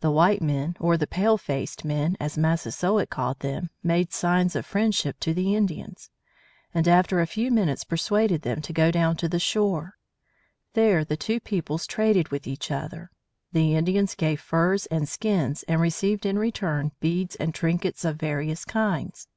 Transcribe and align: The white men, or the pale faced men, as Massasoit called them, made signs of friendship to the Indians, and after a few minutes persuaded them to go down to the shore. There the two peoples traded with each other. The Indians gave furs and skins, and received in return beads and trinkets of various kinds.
The 0.00 0.10
white 0.10 0.42
men, 0.42 0.76
or 0.80 0.96
the 0.96 1.06
pale 1.06 1.38
faced 1.38 1.84
men, 1.84 2.16
as 2.18 2.36
Massasoit 2.36 3.08
called 3.10 3.38
them, 3.38 3.70
made 3.80 4.12
signs 4.12 4.56
of 4.56 4.66
friendship 4.66 5.20
to 5.20 5.32
the 5.32 5.54
Indians, 5.54 6.10
and 6.74 6.88
after 6.88 7.20
a 7.20 7.28
few 7.28 7.48
minutes 7.52 7.84
persuaded 7.84 8.42
them 8.42 8.60
to 8.60 8.72
go 8.72 8.90
down 8.90 9.14
to 9.18 9.28
the 9.28 9.38
shore. 9.38 9.96
There 10.72 11.04
the 11.04 11.16
two 11.16 11.38
peoples 11.38 11.86
traded 11.86 12.30
with 12.30 12.48
each 12.48 12.72
other. 12.72 13.12
The 13.52 13.76
Indians 13.76 14.16
gave 14.16 14.40
furs 14.40 14.86
and 14.86 15.08
skins, 15.08 15.62
and 15.68 15.80
received 15.80 16.26
in 16.26 16.40
return 16.40 16.90
beads 16.98 17.36
and 17.36 17.54
trinkets 17.54 18.04
of 18.04 18.16
various 18.16 18.64
kinds. 18.64 19.28